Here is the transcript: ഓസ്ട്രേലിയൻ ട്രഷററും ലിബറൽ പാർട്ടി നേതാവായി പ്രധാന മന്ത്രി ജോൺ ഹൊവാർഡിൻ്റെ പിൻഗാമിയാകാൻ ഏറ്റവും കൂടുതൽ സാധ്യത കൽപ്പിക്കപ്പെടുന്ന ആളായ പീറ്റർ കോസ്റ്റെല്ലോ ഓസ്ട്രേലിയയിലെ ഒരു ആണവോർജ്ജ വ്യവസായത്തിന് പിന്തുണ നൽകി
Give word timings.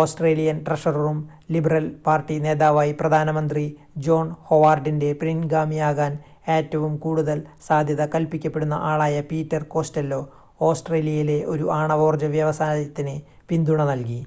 ഓസ്ട്രേലിയൻ 0.00 0.56
ട്രഷററും 0.64 1.18
ലിബറൽ 1.52 1.86
പാർട്ടി 2.06 2.34
നേതാവായി 2.38 2.92
പ്രധാന 2.92 3.30
മന്ത്രി 3.30 3.62
ജോൺ 3.98 4.26
ഹൊവാർഡിൻ്റെ 4.48 5.10
പിൻഗാമിയാകാൻ 5.20 6.12
ഏറ്റവും 6.48 6.92
കൂടുതൽ 6.98 7.38
സാധ്യത 7.68 8.04
കൽപ്പിക്കപ്പെടുന്ന 8.08 8.78
ആളായ 8.90 9.22
പീറ്റർ 9.30 9.64
കോസ്റ്റെല്ലോ 9.72 10.20
ഓസ്ട്രേലിയയിലെ 10.60 11.38
ഒരു 11.46 11.66
ആണവോർജ്ജ 11.72 12.28
വ്യവസായത്തിന് 12.34 13.16
പിന്തുണ 13.48 13.82
നൽകി 13.92 14.20